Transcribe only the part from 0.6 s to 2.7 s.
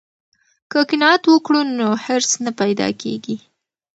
که قناعت وکړو نو حرص نه